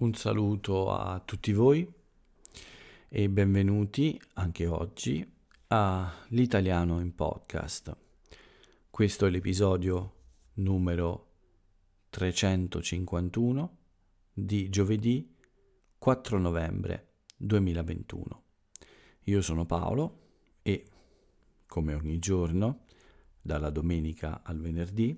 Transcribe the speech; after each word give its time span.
Un 0.00 0.14
saluto 0.14 0.90
a 0.90 1.20
tutti 1.22 1.52
voi 1.52 1.86
e 3.10 3.28
benvenuti 3.28 4.18
anche 4.32 4.66
oggi 4.66 5.30
a 5.66 6.10
L'Italiano 6.28 7.00
in 7.00 7.14
Podcast. 7.14 7.94
Questo 8.88 9.26
è 9.26 9.30
l'episodio 9.30 10.14
numero 10.54 11.32
351 12.08 13.76
di 14.32 14.70
giovedì 14.70 15.36
4 15.98 16.38
novembre 16.38 17.08
2021. 17.36 18.42
Io 19.24 19.42
sono 19.42 19.66
Paolo 19.66 20.20
e, 20.62 20.86
come 21.66 21.92
ogni 21.92 22.18
giorno, 22.18 22.84
dalla 23.38 23.68
domenica 23.68 24.40
al 24.44 24.60
venerdì, 24.60 25.14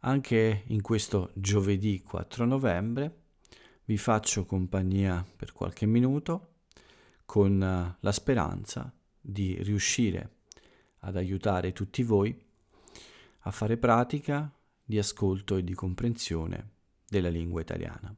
anche 0.00 0.64
in 0.66 0.82
questo 0.82 1.30
giovedì 1.34 2.02
4 2.02 2.44
novembre, 2.46 3.25
vi 3.86 3.96
faccio 3.96 4.44
compagnia 4.44 5.24
per 5.36 5.52
qualche 5.52 5.86
minuto 5.86 6.54
con 7.24 7.62
eh, 7.62 7.96
la 8.00 8.12
speranza 8.12 8.92
di 9.20 9.60
riuscire 9.62 10.34
ad 11.00 11.16
aiutare 11.16 11.72
tutti 11.72 12.02
voi 12.02 12.36
a 13.40 13.50
fare 13.50 13.76
pratica 13.76 14.52
di 14.82 14.98
ascolto 14.98 15.56
e 15.56 15.64
di 15.64 15.74
comprensione 15.74 16.70
della 17.08 17.28
lingua 17.28 17.60
italiana. 17.60 18.14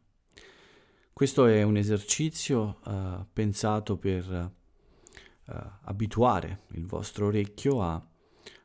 Questo 1.12 1.46
è 1.46 1.62
un 1.62 1.76
esercizio 1.76 2.78
uh, 2.84 3.26
pensato 3.32 3.98
per 3.98 4.30
uh, 4.30 5.52
abituare 5.82 6.60
il 6.72 6.86
vostro 6.86 7.26
orecchio 7.26 7.82
a, 7.82 8.00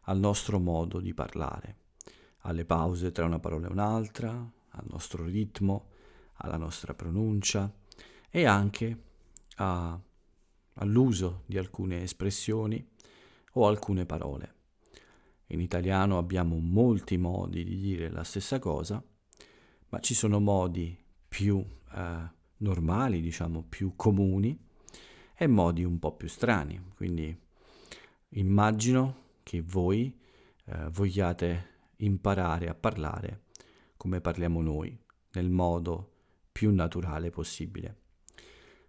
al 0.02 0.20
nostro 0.20 0.60
modo 0.60 1.00
di 1.00 1.14
parlare, 1.14 1.78
alle 2.42 2.64
pause 2.64 3.12
tra 3.12 3.26
una 3.26 3.40
parola 3.40 3.68
e 3.68 3.72
un'altra, 3.72 4.30
al 4.30 4.86
nostro 4.88 5.26
ritmo, 5.26 5.93
alla 6.36 6.58
nostra 6.58 6.94
pronuncia 6.94 7.72
e 8.30 8.46
anche 8.46 9.04
a, 9.58 10.00
all'uso 10.76 11.44
di 11.46 11.58
alcune 11.58 12.02
espressioni 12.02 12.86
o 13.54 13.68
alcune 13.68 14.06
parole. 14.06 14.56
In 15.48 15.60
italiano 15.60 16.18
abbiamo 16.18 16.58
molti 16.58 17.18
modi 17.18 17.64
di 17.64 17.78
dire 17.78 18.10
la 18.10 18.24
stessa 18.24 18.60
cosa, 18.60 19.04
ma 19.90 20.00
ci 20.00 20.16
sono 20.16 20.40
modi 20.40 20.98
più 21.28 21.64
eh, 21.94 22.30
normali, 22.58 23.22
diciamo 23.22 23.64
più 23.68 23.94
comuni, 23.96 24.60
e 25.36 25.48
modi 25.48 25.84
un 25.84 26.00
po' 26.00 26.16
più 26.16 26.28
strani. 26.28 26.82
Quindi 26.96 27.38
immagino 28.30 29.22
che 29.44 29.62
voi 29.62 30.20
eh, 30.66 30.90
vogliate 30.90 31.72
imparare 31.98 32.68
a 32.70 32.74
parlare 32.74 33.44
come 33.98 34.22
parliamo 34.22 34.62
noi, 34.62 34.98
nel 35.34 35.50
modo 35.50 36.13
più 36.54 36.74
naturale 36.74 37.32
possibile. 37.32 37.98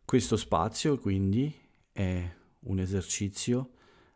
Questo 0.05 0.37
spazio 0.37 0.99
quindi 0.99 1.53
è 1.91 2.31
un 2.61 2.79
esercizio 2.79 3.71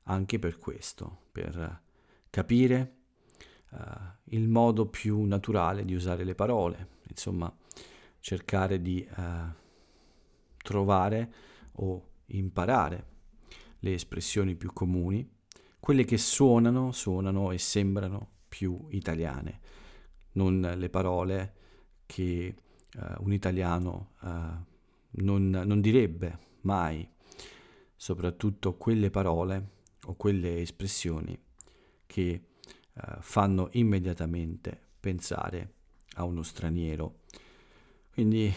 anche 0.04 0.38
per 0.38 0.58
questo, 0.58 1.22
per 1.32 1.82
capire 2.30 2.96
uh, 3.70 3.78
il 4.24 4.48
modo 4.48 4.86
più 4.86 5.22
naturale 5.24 5.84
di 5.84 5.94
usare 5.94 6.24
le 6.24 6.34
parole, 6.34 6.88
insomma 7.08 7.52
cercare 8.20 8.80
di 8.80 9.06
uh, 9.16 9.22
trovare 10.58 11.32
o 11.72 12.06
imparare 12.26 13.06
le 13.80 13.94
espressioni 13.94 14.54
più 14.56 14.72
comuni, 14.72 15.26
quelle 15.80 16.04
che 16.04 16.18
suonano, 16.18 16.92
suonano 16.92 17.50
e 17.50 17.58
sembrano 17.58 18.30
più 18.48 18.86
italiane, 18.90 19.60
non 20.32 20.74
le 20.76 20.90
parole 20.90 21.54
che 22.04 22.54
uh, 22.96 23.22
un 23.22 23.32
italiano 23.32 24.12
uh, 24.20 24.28
non, 25.22 25.50
non 25.50 25.80
direbbe 25.80 26.38
mai, 26.62 27.08
soprattutto 27.96 28.76
quelle 28.76 29.10
parole 29.10 29.76
o 30.04 30.14
quelle 30.14 30.60
espressioni 30.60 31.38
che 32.06 32.42
uh, 32.92 33.00
fanno 33.20 33.68
immediatamente 33.72 34.80
pensare 35.00 35.74
a 36.14 36.24
uno 36.24 36.42
straniero. 36.42 37.20
Quindi 38.12 38.52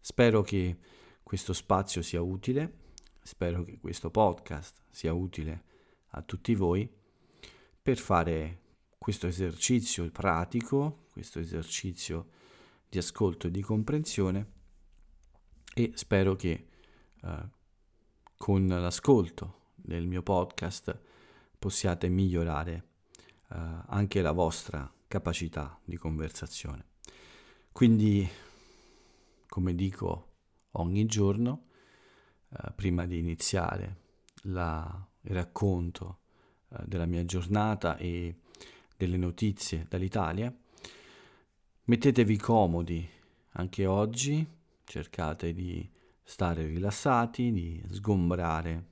spero 0.00 0.42
che 0.42 0.78
questo 1.22 1.52
spazio 1.52 2.02
sia 2.02 2.20
utile, 2.20 2.84
spero 3.22 3.62
che 3.62 3.78
questo 3.78 4.10
podcast 4.10 4.82
sia 4.90 5.12
utile 5.12 5.64
a 6.10 6.22
tutti 6.22 6.54
voi 6.54 6.88
per 7.82 7.98
fare 7.98 8.60
questo 8.98 9.26
esercizio 9.26 10.08
pratico, 10.10 11.06
questo 11.12 11.38
esercizio 11.38 12.30
di 12.88 12.98
ascolto 12.98 13.46
e 13.46 13.50
di 13.50 13.60
comprensione 13.60 14.54
e 15.74 15.92
spero 15.94 16.34
che 16.36 16.66
uh, 17.22 17.48
con 18.36 18.66
l'ascolto 18.66 19.72
del 19.74 20.06
mio 20.06 20.22
podcast 20.22 20.98
possiate 21.58 22.08
migliorare 22.08 22.84
uh, 23.48 23.56
anche 23.86 24.22
la 24.22 24.32
vostra 24.32 24.90
capacità 25.06 25.78
di 25.84 25.96
conversazione. 25.96 26.84
Quindi, 27.72 28.26
come 29.48 29.74
dico 29.74 30.32
ogni 30.72 31.04
giorno, 31.06 31.66
uh, 32.48 32.72
prima 32.74 33.04
di 33.06 33.18
iniziare 33.18 33.96
la, 34.44 35.06
il 35.22 35.34
racconto 35.34 36.20
della 36.84 37.06
mia 37.06 37.24
giornata 37.24 37.96
e 37.96 38.34
delle 38.96 39.16
notizie 39.16 39.86
dall'Italia, 39.88 40.54
Mettetevi 41.88 42.36
comodi 42.36 43.08
anche 43.50 43.86
oggi, 43.86 44.44
cercate 44.82 45.52
di 45.52 45.88
stare 46.20 46.66
rilassati, 46.66 47.52
di 47.52 47.80
sgombrare 47.88 48.86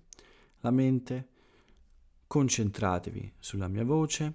la 0.60 0.70
mente, 0.70 1.28
concentratevi 2.28 3.32
sulla 3.40 3.66
mia 3.66 3.82
voce, 3.82 4.34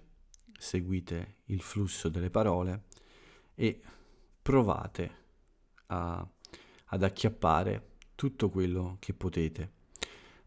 seguite 0.57 1.35
il 1.45 1.61
flusso 1.61 2.09
delle 2.09 2.29
parole 2.29 2.83
e 3.55 3.81
provate 4.41 5.11
a, 5.87 6.27
ad 6.87 7.01
acchiappare 7.03 7.91
tutto 8.13 8.49
quello 8.49 8.97
che 8.99 9.13
potete. 9.13 9.71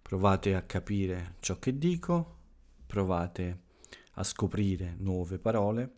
Provate 0.03 0.55
a 0.55 0.61
capire 0.61 1.37
ciò 1.41 1.59
che 1.59 1.79
dico, 1.79 2.41
provate 2.85 3.63
a 4.17 4.23
scoprire 4.23 4.97
nuove 4.99 5.39
parole 5.39 5.95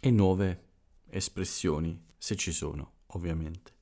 e 0.00 0.12
nuove 0.12 0.66
espressioni, 1.10 2.04
se 2.16 2.36
ci 2.36 2.52
sono, 2.52 2.92
ovviamente. 3.08 3.72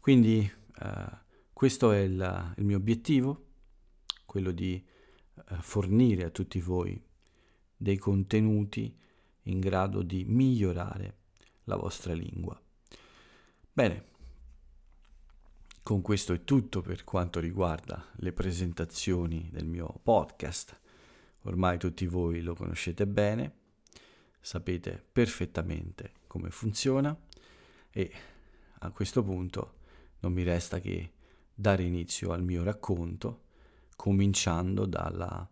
Quindi 0.00 0.50
eh, 0.80 1.18
questo 1.52 1.92
è 1.92 2.00
il, 2.00 2.54
il, 2.56 2.64
mio 2.64 2.76
obiettivo, 2.76 3.46
quello 4.26 4.50
di 4.50 4.74
eh, 4.74 5.54
fornire 5.60 6.24
a 6.24 6.30
tutti 6.30 6.60
voi 6.60 7.00
dei 7.76 7.98
contenuti 7.98 8.96
in 9.42 9.60
grado 9.60 10.02
di 10.02 10.24
migliorare 10.24 11.18
la 11.64 11.76
vostra 11.76 12.14
lingua. 12.14 12.60
Bene, 13.72 14.10
con 15.82 16.00
questo 16.00 16.32
è 16.32 16.44
tutto 16.44 16.80
per 16.80 17.04
quanto 17.04 17.40
riguarda 17.40 18.10
le 18.16 18.32
presentazioni 18.32 19.48
del 19.52 19.66
mio 19.66 20.00
podcast. 20.02 20.78
Ormai 21.42 21.78
tutti 21.78 22.06
voi 22.06 22.40
lo 22.40 22.54
conoscete 22.54 23.06
bene, 23.06 23.58
sapete 24.40 25.04
perfettamente 25.12 26.12
come 26.32 26.48
funziona 26.48 27.14
e 27.90 28.10
a 28.78 28.90
questo 28.90 29.22
punto 29.22 29.74
non 30.20 30.32
mi 30.32 30.42
resta 30.42 30.80
che 30.80 31.12
dare 31.52 31.82
inizio 31.82 32.32
al 32.32 32.42
mio 32.42 32.62
racconto, 32.62 33.42
cominciando 33.96 34.86
dalla, 34.86 35.46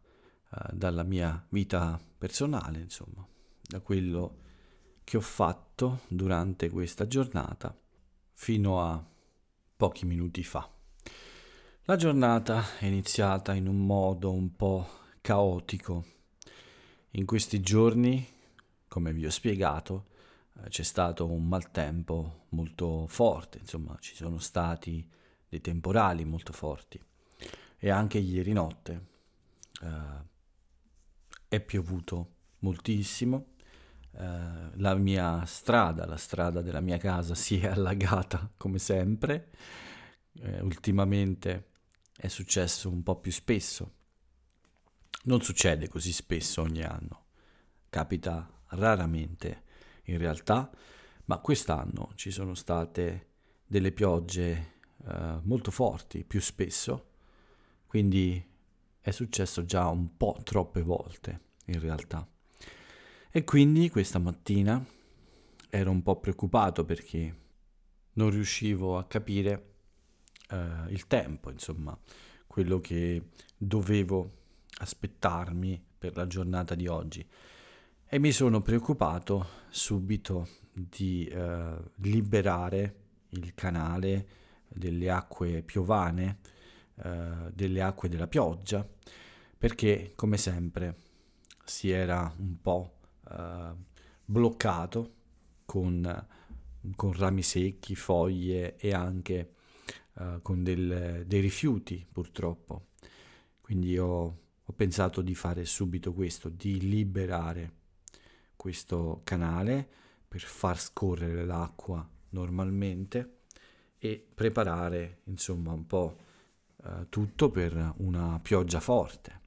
uh, 0.48 0.58
dalla 0.72 1.02
mia 1.02 1.44
vita 1.50 2.00
personale, 2.16 2.78
insomma, 2.78 3.26
da 3.60 3.80
quello 3.80 4.38
che 5.04 5.18
ho 5.18 5.20
fatto 5.20 6.00
durante 6.08 6.70
questa 6.70 7.06
giornata 7.06 7.78
fino 8.32 8.80
a 8.80 9.06
pochi 9.76 10.06
minuti 10.06 10.42
fa. 10.42 10.66
La 11.82 11.96
giornata 11.96 12.78
è 12.78 12.86
iniziata 12.86 13.52
in 13.52 13.68
un 13.68 13.84
modo 13.84 14.32
un 14.32 14.56
po' 14.56 14.88
caotico. 15.20 16.06
In 17.10 17.26
questi 17.26 17.60
giorni, 17.60 18.26
come 18.88 19.12
vi 19.12 19.26
ho 19.26 19.30
spiegato, 19.30 20.08
c'è 20.68 20.82
stato 20.82 21.26
un 21.30 21.46
maltempo 21.46 22.46
molto 22.50 23.06
forte, 23.06 23.58
insomma 23.58 23.96
ci 24.00 24.14
sono 24.14 24.38
stati 24.38 25.08
dei 25.48 25.60
temporali 25.60 26.24
molto 26.24 26.52
forti. 26.52 27.02
E 27.78 27.90
anche 27.90 28.18
ieri 28.18 28.52
notte 28.52 29.06
eh, 29.82 30.28
è 31.48 31.60
piovuto 31.60 32.34
moltissimo, 32.60 33.54
eh, 34.12 34.70
la 34.74 34.94
mia 34.94 35.44
strada, 35.46 36.06
la 36.06 36.16
strada 36.16 36.62
della 36.62 36.80
mia 36.80 36.98
casa 36.98 37.34
si 37.36 37.58
è 37.58 37.66
allagata 37.66 38.50
come 38.56 38.78
sempre, 38.78 39.50
eh, 40.34 40.60
ultimamente 40.60 41.68
è 42.16 42.28
successo 42.28 42.90
un 42.90 43.02
po' 43.02 43.16
più 43.16 43.32
spesso, 43.32 43.94
non 45.24 45.42
succede 45.42 45.88
così 45.88 46.12
spesso 46.12 46.62
ogni 46.62 46.82
anno, 46.82 47.24
capita 47.88 48.48
raramente 48.68 49.64
in 50.10 50.18
realtà, 50.18 50.70
Ma 51.30 51.38
quest'anno 51.38 52.10
ci 52.16 52.32
sono 52.32 52.54
state 52.54 53.28
delle 53.64 53.92
piogge 53.92 54.72
eh, 55.06 55.38
molto 55.42 55.70
forti, 55.70 56.24
più 56.24 56.40
spesso, 56.40 57.10
quindi 57.86 58.44
è 59.00 59.10
successo 59.12 59.64
già 59.64 59.86
un 59.86 60.16
po' 60.16 60.36
troppe 60.42 60.82
volte 60.82 61.40
in 61.66 61.78
realtà. 61.78 62.28
E 63.30 63.44
quindi 63.44 63.90
questa 63.90 64.18
mattina 64.18 64.84
ero 65.68 65.90
un 65.92 66.02
po' 66.02 66.18
preoccupato 66.18 66.84
perché 66.84 67.36
non 68.14 68.30
riuscivo 68.30 68.98
a 68.98 69.04
capire 69.04 69.74
eh, 70.50 70.86
il 70.88 71.06
tempo, 71.06 71.50
insomma, 71.50 71.96
quello 72.48 72.80
che 72.80 73.28
dovevo 73.56 74.38
aspettarmi 74.78 75.80
per 75.96 76.16
la 76.16 76.26
giornata 76.26 76.74
di 76.74 76.88
oggi. 76.88 77.24
E 78.12 78.18
mi 78.18 78.32
sono 78.32 78.60
preoccupato 78.60 79.46
subito 79.68 80.48
di 80.72 81.26
eh, 81.26 81.76
liberare 81.98 82.94
il 83.28 83.54
canale 83.54 84.26
delle 84.66 85.08
acque 85.10 85.62
piovane, 85.62 86.38
eh, 87.04 87.52
delle 87.54 87.80
acque 87.80 88.08
della 88.08 88.26
pioggia, 88.26 88.84
perché 89.56 90.14
come 90.16 90.38
sempre 90.38 90.96
si 91.64 91.90
era 91.90 92.34
un 92.36 92.60
po' 92.60 92.96
eh, 93.30 93.74
bloccato 94.24 95.14
con, 95.64 96.26
con, 96.96 97.12
rami 97.12 97.44
secchi, 97.44 97.94
foglie 97.94 98.74
e 98.74 98.92
anche 98.92 99.52
eh, 100.18 100.40
con 100.42 100.64
del, 100.64 101.22
dei 101.28 101.40
rifiuti 101.40 102.04
purtroppo. 102.10 102.88
Quindi 103.60 103.96
ho, 103.96 104.38
ho 104.64 104.72
pensato 104.74 105.22
di 105.22 105.36
fare 105.36 105.64
subito 105.64 106.12
questo, 106.12 106.48
di 106.48 106.80
liberare 106.80 107.78
questo 108.60 109.22
canale 109.24 109.88
per 110.28 110.42
far 110.42 110.78
scorrere 110.78 111.46
l'acqua 111.46 112.06
normalmente 112.30 113.38
e 113.96 114.22
preparare 114.34 115.22
insomma 115.24 115.72
un 115.72 115.86
po' 115.86 116.18
eh, 116.84 117.06
tutto 117.08 117.50
per 117.50 117.94
una 117.96 118.38
pioggia 118.42 118.78
forte. 118.78 119.40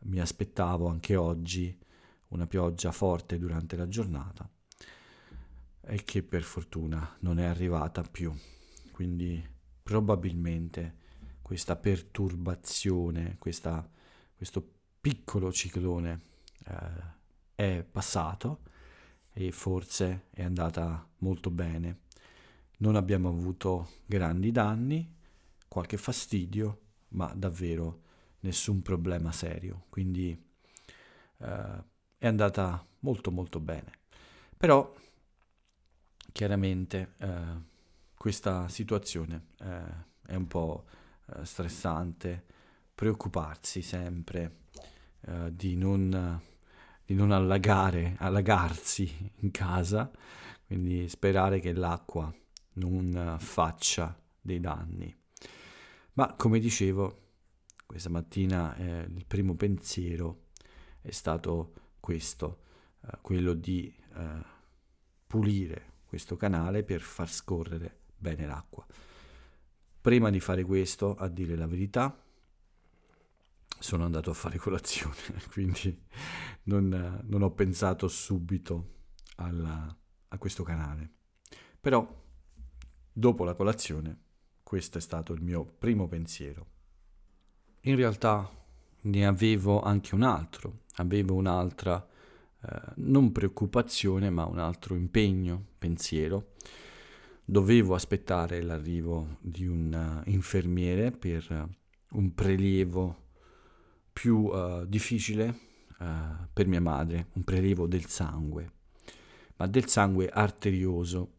Mi 0.00 0.20
aspettavo 0.20 0.86
anche 0.86 1.16
oggi 1.16 1.74
una 2.28 2.46
pioggia 2.46 2.92
forte 2.92 3.38
durante 3.38 3.74
la 3.74 3.88
giornata 3.88 4.46
e 5.80 6.04
che 6.04 6.22
per 6.22 6.42
fortuna 6.42 7.16
non 7.20 7.38
è 7.38 7.46
arrivata 7.46 8.02
più. 8.02 8.30
Quindi 8.92 9.42
probabilmente 9.82 10.96
questa 11.40 11.74
perturbazione, 11.74 13.36
questa, 13.38 13.90
questo 14.36 14.74
piccolo 15.00 15.50
ciclone 15.50 16.20
eh, 16.66 17.15
è 17.56 17.82
passato 17.90 18.60
e 19.32 19.50
forse 19.50 20.26
è 20.30 20.42
andata 20.42 21.08
molto 21.18 21.50
bene. 21.50 22.02
Non 22.78 22.94
abbiamo 22.94 23.28
avuto 23.28 23.88
grandi 24.06 24.52
danni, 24.52 25.14
qualche 25.66 25.96
fastidio, 25.96 26.80
ma 27.08 27.32
davvero 27.34 28.02
nessun 28.40 28.82
problema 28.82 29.32
serio. 29.32 29.86
Quindi 29.88 30.30
eh, 31.38 31.84
è 32.18 32.26
andata 32.26 32.86
molto 33.00 33.30
molto 33.30 33.58
bene. 33.60 33.92
Però 34.56 34.94
chiaramente 36.32 37.14
eh, 37.18 37.74
questa 38.16 38.68
situazione 38.68 39.46
eh, 39.60 39.82
è 40.26 40.34
un 40.34 40.46
po' 40.46 40.84
eh, 41.26 41.44
stressante, 41.44 42.44
preoccuparsi 42.94 43.82
sempre 43.82 44.64
eh, 45.22 45.54
di 45.54 45.76
non 45.76 46.40
di 47.06 47.14
non 47.14 47.30
allagare, 47.30 48.16
allagarsi 48.18 49.32
in 49.36 49.52
casa, 49.52 50.10
quindi 50.66 51.08
sperare 51.08 51.60
che 51.60 51.72
l'acqua 51.72 52.34
non 52.74 53.36
faccia 53.38 54.20
dei 54.40 54.58
danni. 54.58 55.14
Ma 56.14 56.34
come 56.34 56.58
dicevo, 56.58 57.22
questa 57.86 58.08
mattina 58.08 58.74
eh, 58.76 59.02
il 59.02 59.24
primo 59.26 59.54
pensiero 59.54 60.48
è 61.00 61.12
stato 61.12 61.72
questo, 62.00 62.62
eh, 63.02 63.18
quello 63.20 63.54
di 63.54 63.94
eh, 64.14 64.44
pulire 65.26 65.94
questo 66.06 66.36
canale 66.36 66.82
per 66.82 67.00
far 67.00 67.30
scorrere 67.30 68.00
bene 68.16 68.46
l'acqua. 68.46 68.84
Prima 70.00 70.30
di 70.30 70.40
fare 70.40 70.64
questo, 70.64 71.14
a 71.14 71.28
dire 71.28 71.56
la 71.56 71.66
verità, 71.66 72.16
sono 73.78 74.04
andato 74.04 74.30
a 74.30 74.34
fare 74.34 74.58
colazione, 74.58 75.16
quindi 75.52 75.96
non, 76.64 77.22
non 77.24 77.42
ho 77.42 77.50
pensato 77.50 78.08
subito 78.08 78.94
alla, 79.36 79.96
a 80.28 80.38
questo 80.38 80.62
canale. 80.62 81.10
Però 81.80 82.24
dopo 83.12 83.44
la 83.44 83.54
colazione 83.54 84.24
questo 84.62 84.98
è 84.98 85.00
stato 85.00 85.32
il 85.32 85.42
mio 85.42 85.64
primo 85.64 86.08
pensiero. 86.08 86.66
In 87.82 87.94
realtà 87.94 88.50
ne 89.02 89.26
avevo 89.26 89.80
anche 89.80 90.14
un 90.16 90.22
altro, 90.22 90.80
avevo 90.96 91.34
un'altra 91.34 92.04
eh, 92.62 92.80
non 92.96 93.30
preoccupazione 93.30 94.28
ma 94.30 94.44
un 94.44 94.58
altro 94.58 94.96
impegno, 94.96 95.64
pensiero. 95.78 96.54
Dovevo 97.44 97.94
aspettare 97.94 98.60
l'arrivo 98.60 99.36
di 99.40 99.66
un 99.66 100.22
uh, 100.24 100.28
infermiere 100.28 101.12
per 101.12 101.68
un 102.10 102.34
prelievo 102.34 103.25
più 104.16 104.46
uh, 104.46 104.86
difficile 104.86 105.58
uh, 105.98 106.06
per 106.50 106.66
mia 106.66 106.80
madre, 106.80 107.26
un 107.34 107.44
prelievo 107.44 107.86
del 107.86 108.06
sangue, 108.06 108.70
ma 109.56 109.66
del 109.66 109.88
sangue 109.88 110.30
arterioso. 110.30 111.32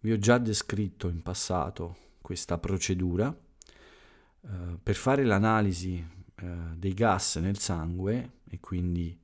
Vi 0.00 0.10
ho 0.10 0.18
già 0.18 0.38
descritto 0.38 1.08
in 1.08 1.20
passato 1.20 2.14
questa 2.22 2.56
procedura. 2.56 3.28
Uh, 3.28 4.78
per 4.82 4.94
fare 4.94 5.24
l'analisi 5.24 6.18
dei 6.74 6.94
gas 6.94 7.36
nel 7.36 7.58
sangue 7.58 8.38
e 8.48 8.60
quindi 8.60 9.14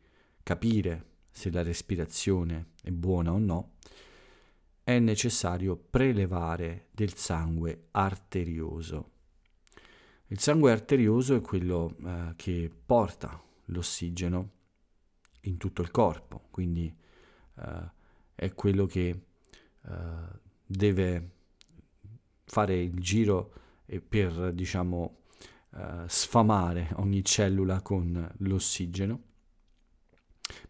capire 0.42 1.04
se 1.30 1.50
la 1.50 1.62
respirazione 1.62 2.72
è 2.82 2.90
buona 2.90 3.32
o 3.32 3.38
no, 3.38 3.76
è 4.84 4.98
necessario 4.98 5.76
prelevare 5.76 6.88
del 6.90 7.14
sangue 7.14 7.86
arterioso. 7.92 9.12
Il 10.28 10.40
sangue 10.40 10.72
arterioso 10.72 11.36
è 11.36 11.40
quello 11.40 11.96
eh, 12.04 12.32
che 12.34 12.70
porta 12.84 13.40
l'ossigeno 13.66 14.50
in 15.42 15.56
tutto 15.56 15.82
il 15.82 15.92
corpo, 15.92 16.48
quindi 16.50 16.92
eh, 17.58 17.90
è 18.34 18.52
quello 18.52 18.86
che 18.86 19.08
eh, 19.08 20.40
deve 20.66 21.30
fare 22.44 22.82
il 22.82 22.98
giro 22.98 23.52
per, 24.08 24.52
diciamo, 24.52 25.18
eh, 25.74 26.04
sfamare 26.08 26.90
ogni 26.96 27.24
cellula 27.24 27.80
con 27.80 28.34
l'ossigeno, 28.38 29.22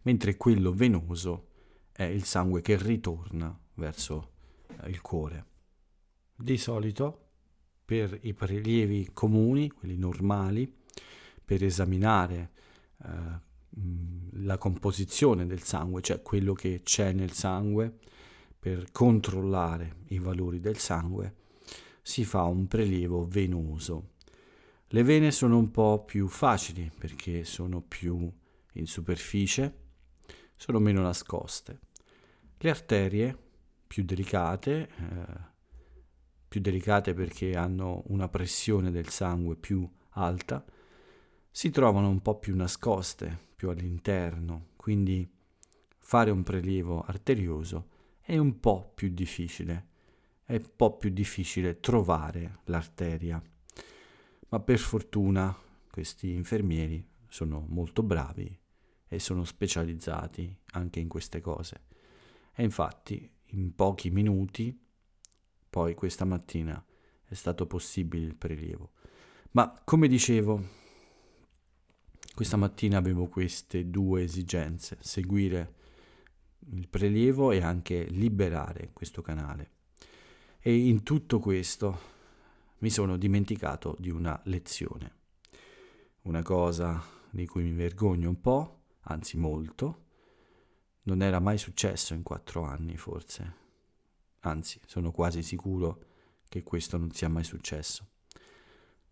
mentre 0.03 0.37
quello 0.37 0.71
venoso 0.71 1.49
è 1.91 2.03
il 2.03 2.25
sangue 2.25 2.61
che 2.61 2.77
ritorna 2.77 3.59
verso 3.73 4.33
eh, 4.67 4.89
il 4.89 5.01
cuore. 5.01 5.45
Di 6.35 6.57
solito 6.57 7.26
per 7.87 8.19
i 8.23 8.33
prelievi 8.33 9.11
comuni, 9.13 9.69
quelli 9.69 9.95
normali, 9.95 10.69
per 11.45 11.63
esaminare 11.63 12.51
eh, 13.01 13.09
la 14.41 14.57
composizione 14.57 15.45
del 15.45 15.63
sangue, 15.63 16.01
cioè 16.01 16.21
quello 16.21 16.51
che 16.51 16.81
c'è 16.83 17.13
nel 17.13 17.31
sangue, 17.31 17.99
per 18.59 18.91
controllare 18.91 19.99
i 20.07 20.19
valori 20.19 20.59
del 20.59 20.77
sangue, 20.77 21.35
si 22.01 22.25
fa 22.25 22.43
un 22.43 22.67
prelievo 22.67 23.25
venoso. 23.25 24.15
Le 24.87 25.03
vene 25.03 25.31
sono 25.31 25.57
un 25.57 25.71
po' 25.71 26.03
più 26.03 26.27
facili 26.27 26.91
perché 26.93 27.45
sono 27.45 27.79
più 27.79 28.29
in 28.73 28.85
superficie, 28.85 29.73
sono 30.57 30.79
meno 30.79 31.01
nascoste. 31.01 31.79
Le 32.57 32.69
arterie, 32.69 33.37
più 33.87 34.03
delicate, 34.03 34.89
eh, 34.89 35.55
più 36.47 36.61
delicate 36.61 37.13
perché 37.13 37.55
hanno 37.55 38.03
una 38.07 38.29
pressione 38.29 38.91
del 38.91 39.09
sangue 39.09 39.55
più 39.55 39.89
alta, 40.11 40.63
si 41.51 41.69
trovano 41.71 42.09
un 42.09 42.21
po' 42.21 42.37
più 42.37 42.55
nascoste, 42.55 43.45
più 43.55 43.69
all'interno, 43.69 44.69
quindi 44.75 45.29
fare 45.97 46.31
un 46.31 46.43
prelievo 46.43 47.01
arterioso 47.01 47.89
è 48.21 48.37
un 48.37 48.59
po' 48.59 48.91
più 48.93 49.09
difficile, 49.09 49.87
è 50.43 50.55
un 50.55 50.69
po' 50.75 50.97
più 50.97 51.09
difficile 51.09 51.79
trovare 51.79 52.59
l'arteria. 52.65 53.41
Ma 54.49 54.59
per 54.59 54.79
fortuna 54.79 55.55
questi 55.89 56.33
infermieri 56.33 57.05
sono 57.27 57.65
molto 57.67 58.03
bravi 58.03 58.57
e 59.07 59.19
sono 59.19 59.43
specializzati 59.43 60.55
anche 60.71 60.99
in 60.99 61.07
queste 61.07 61.41
cose. 61.41 61.83
E 62.53 62.63
infatti 62.63 63.29
in 63.51 63.73
pochi 63.75 64.09
minuti 64.09 64.86
poi 65.77 65.93
questa 65.93 66.25
mattina 66.25 66.83
è 67.23 67.35
stato 67.35 67.67
possibile 67.67 68.25
il 68.25 68.35
prelievo. 68.35 68.93
Ma 69.51 69.79
come 69.85 70.07
dicevo, 70.07 70.59
questa 72.33 72.57
mattina 72.57 72.97
avevo 72.97 73.27
queste 73.27 73.87
due 73.91 74.23
esigenze, 74.23 74.97
seguire 75.01 75.75
il 76.71 76.87
prelievo 76.87 77.51
e 77.51 77.61
anche 77.61 78.05
liberare 78.05 78.89
questo 78.91 79.21
canale. 79.21 79.69
E 80.57 80.75
in 80.75 81.03
tutto 81.03 81.37
questo 81.37 81.99
mi 82.79 82.89
sono 82.89 83.15
dimenticato 83.15 83.95
di 83.99 84.09
una 84.09 84.41
lezione, 84.45 85.15
una 86.23 86.41
cosa 86.41 86.99
di 87.29 87.45
cui 87.45 87.61
mi 87.61 87.73
vergogno 87.73 88.29
un 88.29 88.41
po', 88.41 88.85
anzi 89.01 89.37
molto, 89.37 90.05
non 91.03 91.21
era 91.21 91.39
mai 91.39 91.59
successo 91.59 92.15
in 92.15 92.23
quattro 92.23 92.63
anni 92.63 92.97
forse, 92.97 93.65
anzi 94.47 94.79
sono 94.85 95.11
quasi 95.11 95.43
sicuro 95.43 96.03
che 96.47 96.63
questo 96.63 96.97
non 96.97 97.11
sia 97.11 97.29
mai 97.29 97.43
successo. 97.43 98.07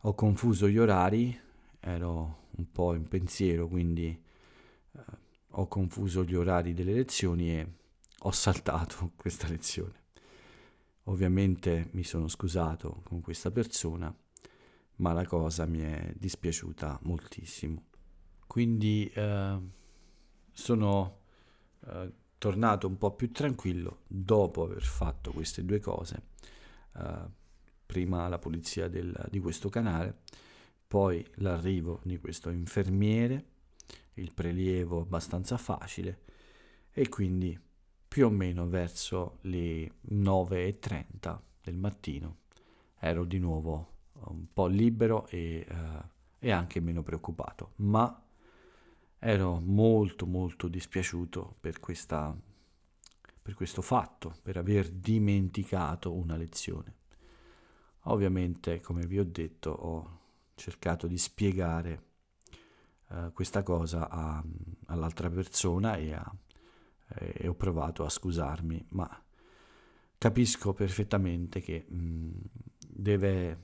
Ho 0.01 0.13
confuso 0.13 0.67
gli 0.67 0.77
orari, 0.77 1.37
ero 1.79 2.47
un 2.57 2.71
po' 2.71 2.93
in 2.93 3.07
pensiero, 3.07 3.67
quindi 3.67 4.07
eh, 4.91 4.99
ho 5.49 5.67
confuso 5.67 6.23
gli 6.23 6.35
orari 6.35 6.73
delle 6.73 6.93
lezioni 6.93 7.51
e 7.51 7.73
ho 8.19 8.31
saltato 8.31 9.11
questa 9.17 9.47
lezione. 9.47 10.03
Ovviamente 11.05 11.89
mi 11.91 12.03
sono 12.03 12.27
scusato 12.27 13.01
con 13.03 13.21
questa 13.21 13.51
persona, 13.51 14.15
ma 14.97 15.13
la 15.13 15.25
cosa 15.25 15.65
mi 15.65 15.79
è 15.79 16.13
dispiaciuta 16.15 16.99
moltissimo. 17.03 17.85
Quindi 18.47 19.07
eh, 19.13 19.59
sono 20.51 21.19
eh, 21.85 22.11
tornato 22.37 22.87
un 22.87 22.97
po' 22.97 23.11
più 23.11 23.31
tranquillo 23.31 23.99
dopo 24.07 24.63
aver 24.63 24.83
fatto 24.83 25.31
queste 25.31 25.63
due 25.63 25.79
cose. 25.79 26.23
Eh, 26.97 27.43
prima 27.85 28.27
la 28.27 28.39
pulizia 28.39 28.87
del, 28.87 29.27
di 29.29 29.39
questo 29.39 29.69
canale, 29.69 30.21
poi 30.87 31.25
l'arrivo 31.35 31.99
di 32.03 32.17
questo 32.19 32.49
infermiere, 32.49 33.45
il 34.15 34.31
prelievo 34.31 35.01
abbastanza 35.01 35.57
facile 35.57 36.21
e 36.91 37.09
quindi 37.09 37.59
più 38.07 38.27
o 38.27 38.29
meno 38.29 38.67
verso 38.67 39.39
le 39.41 39.95
9.30 40.09 41.39
del 41.61 41.75
mattino 41.75 42.37
ero 42.99 43.25
di 43.25 43.39
nuovo 43.39 43.93
un 44.13 44.45
po' 44.53 44.67
libero 44.67 45.27
e, 45.27 45.65
uh, 45.69 46.07
e 46.39 46.51
anche 46.51 46.79
meno 46.79 47.03
preoccupato, 47.03 47.73
ma 47.77 48.24
ero 49.25 49.59
molto 49.59 50.25
molto 50.25 50.67
dispiaciuto 50.67 51.55
per, 51.59 51.79
questa, 51.79 52.35
per 53.41 53.53
questo 53.55 53.81
fatto, 53.81 54.35
per 54.41 54.57
aver 54.57 54.89
dimenticato 54.89 56.13
una 56.13 56.35
lezione. 56.35 56.93
Ovviamente, 58.07 58.81
come 58.81 59.05
vi 59.05 59.19
ho 59.19 59.25
detto, 59.25 59.71
ho 59.71 60.19
cercato 60.55 61.07
di 61.07 61.17
spiegare 61.17 62.03
uh, 63.09 63.31
questa 63.33 63.63
cosa 63.63 64.09
a, 64.09 64.43
all'altra 64.85 65.29
persona 65.29 65.95
e 65.95 66.13
a 66.13 66.35
e 67.07 67.47
ho 67.47 67.53
provato 67.53 68.03
a 68.03 68.09
scusarmi, 68.09 68.87
ma 68.89 69.23
capisco 70.17 70.73
perfettamente 70.73 71.61
che 71.61 71.85
mh, 71.87 71.95
mm, 71.95 72.31
deve, 72.87 73.59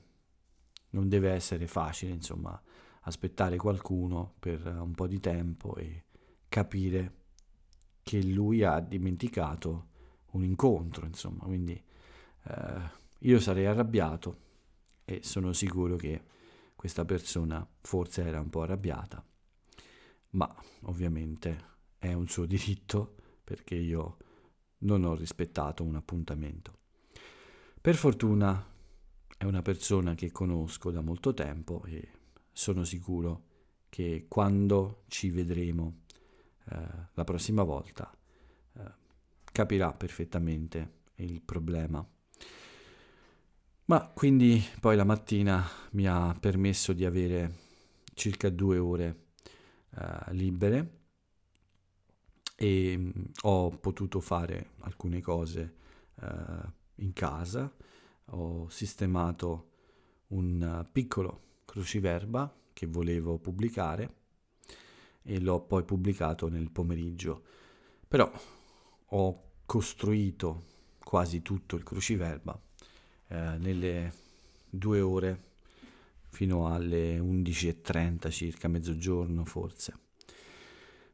non 0.91 1.09
deve 1.09 1.31
essere 1.31 1.67
facile, 1.67 2.11
insomma, 2.11 2.59
aspettare 3.01 3.57
qualcuno 3.57 4.35
per 4.39 4.65
un 4.65 4.93
po' 4.93 5.07
di 5.07 5.19
tempo 5.19 5.75
e 5.75 6.05
capire 6.47 7.19
che 8.03 8.23
lui 8.23 8.63
ha 8.63 8.79
dimenticato 8.79 9.87
un 10.31 10.43
incontro, 10.43 11.05
insomma, 11.05 11.43
quindi 11.43 11.81
eh, 12.43 12.99
io 13.19 13.39
sarei 13.39 13.65
arrabbiato 13.65 14.49
e 15.05 15.21
sono 15.23 15.53
sicuro 15.53 15.95
che 15.95 16.23
questa 16.75 17.05
persona 17.05 17.67
forse 17.81 18.23
era 18.23 18.39
un 18.39 18.49
po' 18.49 18.63
arrabbiata, 18.63 19.23
ma 20.31 20.53
ovviamente 20.81 21.69
è 21.97 22.13
un 22.13 22.27
suo 22.27 22.45
diritto 22.47 23.15
perché 23.43 23.75
io 23.75 24.17
non 24.79 25.03
ho 25.03 25.15
rispettato 25.15 25.83
un 25.83 25.95
appuntamento. 25.95 26.79
Per 27.79 27.95
fortuna 27.95 28.63
è 29.37 29.43
una 29.43 29.61
persona 29.61 30.15
che 30.15 30.31
conosco 30.31 30.91
da 30.91 31.01
molto 31.01 31.33
tempo 31.33 31.83
e 31.85 32.09
sono 32.51 32.83
sicuro 32.83 33.49
che 33.89 34.25
quando 34.27 35.03
ci 35.07 35.29
vedremo 35.29 36.01
eh, 36.69 36.77
la 37.13 37.23
prossima 37.23 37.63
volta 37.63 38.09
eh, 38.73 38.81
capirà 39.51 39.93
perfettamente 39.93 40.99
il 41.15 41.41
problema. 41.41 42.05
Ma 43.85 44.07
quindi 44.13 44.63
poi 44.79 44.95
la 44.95 45.03
mattina 45.03 45.67
mi 45.91 46.07
ha 46.07 46.35
permesso 46.39 46.93
di 46.93 47.03
avere 47.03 47.55
circa 48.13 48.49
due 48.49 48.77
ore 48.77 49.25
eh, 49.95 50.33
libere 50.33 50.99
e 52.61 52.95
mm, 52.95 53.09
ho 53.41 53.71
potuto 53.71 54.19
fare 54.19 54.71
alcune 54.81 55.19
cose 55.19 55.75
uh, 56.21 56.25
in 56.97 57.11
casa, 57.11 57.73
ho 58.25 58.69
sistemato 58.69 59.69
un 60.27 60.87
piccolo 60.91 61.50
cruciverba 61.71 62.53
che 62.73 62.85
volevo 62.85 63.37
pubblicare 63.37 64.15
e 65.21 65.39
l'ho 65.39 65.61
poi 65.61 65.85
pubblicato 65.85 66.49
nel 66.49 66.69
pomeriggio. 66.69 67.43
Però 68.05 68.29
ho 69.05 69.43
costruito 69.65 70.65
quasi 71.01 71.41
tutto 71.41 71.77
il 71.77 71.83
cruciverba 71.83 72.61
eh, 73.27 73.57
nelle 73.57 74.13
due 74.69 74.99
ore 74.99 75.43
fino 76.27 76.67
alle 76.67 77.17
11.30 77.19 78.29
circa, 78.31 78.67
mezzogiorno 78.67 79.45
forse. 79.45 79.93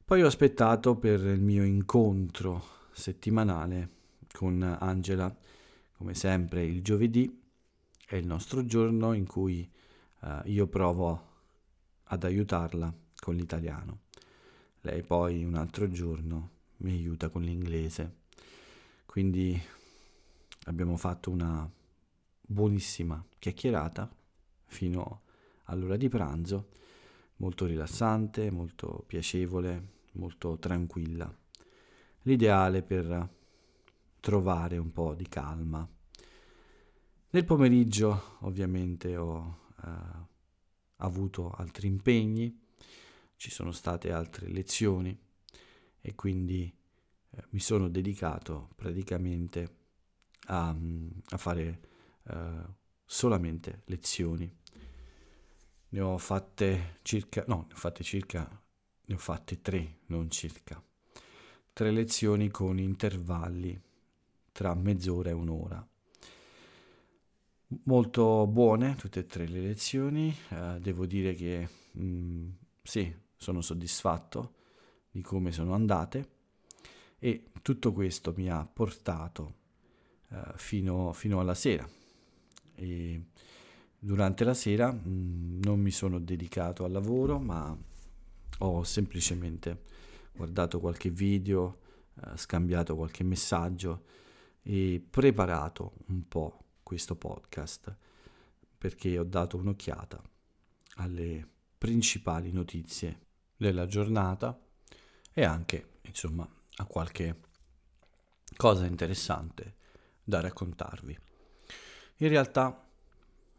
Poi 0.03 0.23
ho 0.23 0.27
aspettato 0.27 0.95
per 0.95 1.19
il 1.19 1.39
mio 1.39 1.63
incontro 1.63 2.63
settimanale 2.93 3.89
con 4.31 4.63
Angela, 4.63 5.35
come 5.97 6.15
sempre 6.15 6.63
il 6.63 6.81
giovedì 6.81 7.43
è 8.07 8.15
il 8.15 8.25
nostro 8.25 8.65
giorno 8.65 9.13
in 9.13 9.27
cui 9.27 9.69
uh, 10.21 10.41
io 10.45 10.67
provo 10.67 11.25
ad 12.03 12.23
aiutarla 12.23 12.93
con 13.19 13.35
l'italiano. 13.35 13.99
Lei 14.81 15.03
poi 15.03 15.43
un 15.43 15.55
altro 15.55 15.89
giorno 15.89 16.49
mi 16.77 16.91
aiuta 16.91 17.29
con 17.29 17.41
l'inglese. 17.41 18.25
Quindi 19.05 19.59
abbiamo 20.65 20.95
fatto 20.97 21.31
una 21.31 21.69
buonissima 22.41 23.23
chiacchierata 23.39 24.09
fino 24.65 25.21
all'ora 25.63 25.97
di 25.97 26.07
pranzo, 26.07 26.69
molto 27.37 27.65
rilassante, 27.65 28.51
molto 28.51 29.03
piacevole, 29.05 29.95
molto 30.13 30.57
tranquilla. 30.57 31.33
L'ideale 32.21 32.83
per 32.83 33.29
trovare 34.19 34.77
un 34.77 34.91
po' 34.91 35.13
di 35.13 35.27
calma. 35.27 35.87
Nel 37.29 37.45
pomeriggio 37.45 38.37
ovviamente 38.41 39.15
ho 39.17 39.65
eh, 39.83 40.25
avuto 40.97 41.51
altri 41.51 41.87
impegni, 41.87 42.65
ci 43.35 43.51
sono 43.51 43.71
state 43.71 44.11
altre 44.11 44.47
lezioni 44.47 45.17
e 45.99 46.15
quindi 46.15 46.73
eh, 47.29 47.43
mi 47.49 47.59
sono 47.59 47.87
dedicato 47.87 48.69
praticamente 48.75 49.75
a, 50.47 50.69
a 50.69 51.37
fare 51.37 51.81
eh, 52.23 52.63
solamente 53.05 53.81
lezioni. 53.85 54.51
Ne 55.89 56.01
ho 56.01 56.17
fatte 56.17 56.99
circa, 57.03 57.43
no, 57.47 57.65
ne 57.67 57.73
ho 57.73 57.77
fatte 57.77 58.03
circa 58.03 58.61
ne 59.07 59.15
ho 59.15 59.17
fatte 59.17 59.61
tre, 59.61 59.99
non 60.07 60.29
circa. 60.29 60.81
Tre 61.73 61.91
lezioni 61.91 62.49
con 62.49 62.79
intervalli 62.79 63.79
tra 64.51 64.73
mezz'ora 64.73 65.29
e 65.29 65.33
un'ora. 65.33 65.87
Molto 67.69 68.47
buone 68.47 68.95
tutte 68.95 69.19
e 69.19 69.25
tre 69.25 69.45
le 69.45 69.59
lezioni, 69.59 70.33
eh, 70.51 70.77
devo 70.79 71.05
dire 71.05 71.33
che 71.33 71.67
mh, 71.91 72.01
mm, 72.01 72.49
sì, 72.81 73.13
sono 73.35 73.59
soddisfatto 73.59 74.53
di 75.11 75.21
come 75.21 75.51
sono 75.51 75.73
andate 75.73 76.29
e 77.19 77.51
tutto 77.61 77.91
questo 77.91 78.33
mi 78.37 78.49
ha 78.49 78.65
portato 78.65 79.55
eh, 80.29 80.53
fino, 80.55 81.11
fino, 81.11 81.41
alla 81.41 81.55
sera. 81.55 81.85
E 82.75 83.25
durante 83.99 84.45
la 84.45 84.53
sera 84.53 84.89
mh, 84.89 85.09
mm, 85.09 85.59
non 85.63 85.81
mi 85.81 85.91
sono 85.91 86.19
dedicato 86.19 86.85
al 86.85 86.91
lavoro, 86.93 87.37
ma 87.37 87.77
ho 88.59 88.83
semplicemente 88.85 89.83
guardato 90.31 90.79
qualche 90.79 91.09
video, 91.09 91.79
eh, 92.15 92.37
scambiato 92.37 92.95
qualche 92.95 93.25
messaggio 93.25 94.05
e 94.61 95.05
preparato 95.09 95.95
un 96.07 96.25
po' 96.29 96.61
questo 96.87 97.17
podcast 97.17 97.93
perché 98.77 99.19
ho 99.19 99.25
dato 99.25 99.57
un'occhiata 99.57 100.21
alle 100.99 101.45
principali 101.77 102.53
notizie 102.53 103.25
della 103.57 103.87
giornata 103.87 104.57
e 105.33 105.43
anche 105.43 105.95
insomma 106.03 106.49
a 106.77 106.85
qualche 106.85 107.41
cosa 108.55 108.85
interessante 108.85 109.75
da 110.23 110.39
raccontarvi. 110.39 111.19
In 112.19 112.29
realtà 112.29 112.87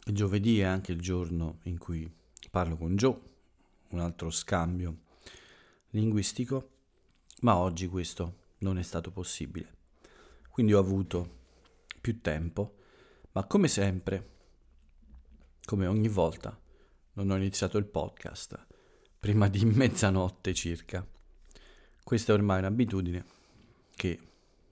giovedì 0.06 0.60
è 0.60 0.64
anche 0.64 0.92
il 0.92 1.00
giorno 1.02 1.58
in 1.64 1.76
cui 1.76 2.10
parlo 2.50 2.78
con 2.78 2.96
Joe 2.96 3.20
un 3.88 4.00
altro 4.00 4.30
scambio 4.30 5.00
linguistico, 5.90 6.70
ma 7.42 7.58
oggi 7.58 7.88
questo 7.88 8.46
non 8.60 8.78
è 8.78 8.82
stato 8.82 9.10
possibile. 9.10 9.76
Quindi 10.48 10.72
ho 10.72 10.78
avuto 10.78 11.36
più 12.00 12.22
tempo, 12.22 12.77
ma 13.38 13.46
come 13.46 13.68
sempre, 13.68 14.30
come 15.64 15.86
ogni 15.86 16.08
volta, 16.08 16.60
non 17.12 17.30
ho 17.30 17.36
iniziato 17.36 17.78
il 17.78 17.84
podcast 17.84 18.66
prima 19.16 19.46
di 19.46 19.62
mezzanotte 19.78 20.52
circa. 20.52 21.06
Questa 22.02 22.32
è 22.32 22.34
ormai 22.34 22.58
un'abitudine 22.58 23.24
che 23.94 24.18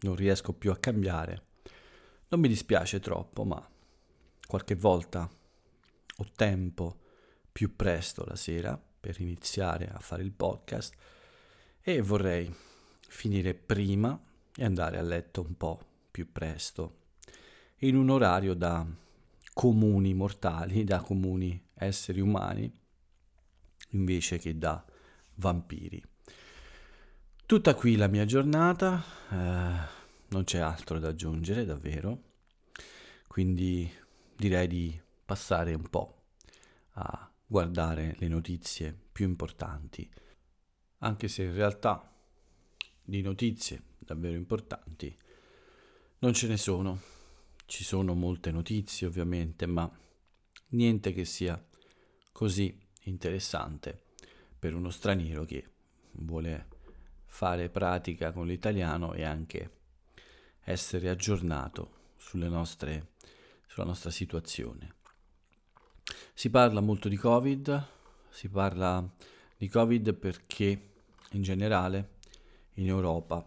non 0.00 0.16
riesco 0.16 0.52
più 0.52 0.72
a 0.72 0.78
cambiare. 0.78 1.44
Non 2.26 2.40
mi 2.40 2.48
dispiace 2.48 2.98
troppo, 2.98 3.44
ma 3.44 3.64
qualche 4.48 4.74
volta 4.74 5.30
ho 6.16 6.26
tempo 6.34 6.98
più 7.52 7.76
presto 7.76 8.24
la 8.24 8.34
sera 8.34 8.76
per 8.76 9.20
iniziare 9.20 9.88
a 9.88 10.00
fare 10.00 10.24
il 10.24 10.32
podcast 10.32 10.92
e 11.80 12.02
vorrei 12.02 12.52
finire 13.06 13.54
prima 13.54 14.20
e 14.56 14.64
andare 14.64 14.98
a 14.98 15.02
letto 15.02 15.40
un 15.42 15.56
po' 15.56 15.80
più 16.10 16.32
presto, 16.32 17.04
in 17.80 17.96
un 17.96 18.10
orario 18.10 18.54
da 18.54 18.86
comuni 19.52 20.14
mortali, 20.14 20.84
da 20.84 21.00
comuni 21.00 21.62
esseri 21.74 22.20
umani, 22.20 22.70
invece 23.90 24.38
che 24.38 24.56
da 24.56 24.84
vampiri. 25.34 26.02
Tutta 27.46 27.74
qui 27.74 27.96
la 27.96 28.08
mia 28.08 28.24
giornata, 28.24 29.02
eh, 29.30 29.94
non 30.28 30.44
c'è 30.44 30.58
altro 30.58 30.98
da 30.98 31.08
aggiungere 31.08 31.64
davvero, 31.64 32.22
quindi 33.28 33.90
direi 34.34 34.66
di 34.66 35.00
passare 35.24 35.74
un 35.74 35.88
po' 35.88 36.22
a 36.94 37.30
guardare 37.46 38.16
le 38.18 38.28
notizie 38.28 38.96
più 39.12 39.26
importanti, 39.26 40.10
anche 40.98 41.28
se 41.28 41.44
in 41.44 41.54
realtà 41.54 42.12
di 43.02 43.22
notizie 43.22 43.82
davvero 43.98 44.34
importanti 44.34 45.16
non 46.18 46.32
ce 46.32 46.48
ne 46.48 46.56
sono. 46.56 47.15
Ci 47.66 47.84
sono 47.84 48.14
molte 48.14 48.50
notizie 48.50 49.06
ovviamente, 49.06 49.66
ma 49.66 49.90
niente 50.68 51.12
che 51.12 51.24
sia 51.24 51.62
così 52.32 52.78
interessante 53.02 54.04
per 54.58 54.74
uno 54.74 54.90
straniero 54.90 55.44
che 55.44 55.68
vuole 56.12 56.68
fare 57.26 57.68
pratica 57.68 58.32
con 58.32 58.46
l'italiano 58.46 59.12
e 59.12 59.24
anche 59.24 59.70
essere 60.60 61.08
aggiornato 61.10 62.14
nostre, 62.34 63.12
sulla 63.66 63.86
nostra 63.86 64.10
situazione. 64.10 64.94
Si 66.34 66.50
parla 66.50 66.80
molto 66.80 67.08
di 67.08 67.16
Covid, 67.16 67.86
si 68.30 68.48
parla 68.48 69.06
di 69.56 69.68
Covid 69.68 70.14
perché 70.14 70.92
in 71.32 71.42
generale 71.42 72.14
in 72.74 72.88
Europa 72.88 73.44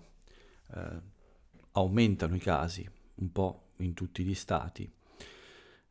eh, 0.74 1.02
aumentano 1.72 2.36
i 2.36 2.40
casi 2.40 2.90
un 3.16 3.32
po' 3.32 3.69
in 3.79 3.93
tutti 3.93 4.24
gli 4.24 4.36
stati. 4.36 4.91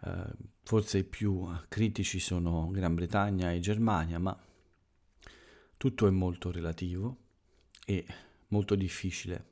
Eh, 0.00 0.24
forse 0.62 0.98
i 0.98 1.04
più 1.04 1.46
critici 1.68 2.20
sono 2.20 2.68
Gran 2.70 2.94
Bretagna 2.94 3.52
e 3.52 3.60
Germania, 3.60 4.18
ma 4.18 4.38
tutto 5.76 6.06
è 6.06 6.10
molto 6.10 6.50
relativo 6.50 7.16
e 7.84 8.06
molto 8.48 8.74
difficile 8.74 9.50